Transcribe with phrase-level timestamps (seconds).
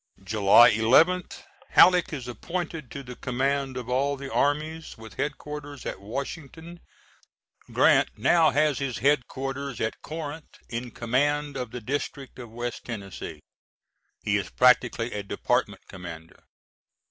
[0.23, 6.01] July 11th, Halleck is appointed to the command of all the armies, with headquarters at
[6.01, 6.79] Washington.
[7.71, 13.41] Grant now has his headquarters at Corinth in command of the District of West Tennessee.
[14.23, 16.45] He is practically a department commander.